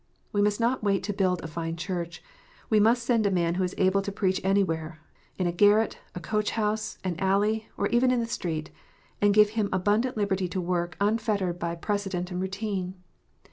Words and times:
We 0.33 0.41
must 0.41 0.59
not 0.59 0.81
wait 0.83 1.03
to 1.03 1.13
build 1.13 1.43
a 1.43 1.47
fine 1.47 1.75
church. 1.75 2.23
We 2.71 2.79
must 2.79 3.03
send 3.03 3.27
a 3.27 3.29
man 3.29 3.53
who 3.53 3.63
is 3.63 3.75
able 3.77 4.01
to 4.01 4.11
preach 4.11 4.41
anywhere, 4.43 4.99
in 5.37 5.45
a 5.45 5.51
garret, 5.51 5.99
a 6.15 6.19
coach 6.19 6.49
house, 6.57 6.97
an 7.03 7.15
alley, 7.19 7.69
or 7.77 7.85
even 7.89 8.09
in 8.09 8.19
the 8.19 8.25
street, 8.25 8.71
and 9.21 9.31
give 9.31 9.49
him 9.51 9.69
abundant 9.71 10.17
liberty 10.17 10.47
to 10.47 10.59
work, 10.59 10.97
unfettered 10.99 11.59
by 11.59 11.75
precedent 11.75 12.31
and 12.31 12.41
routine. 12.41 12.95